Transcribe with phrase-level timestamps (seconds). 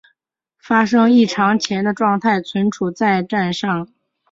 [0.59, 3.87] 发生异常前的状态存储在栈上。